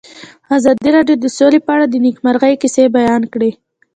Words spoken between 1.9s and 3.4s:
نېکمرغۍ کیسې بیان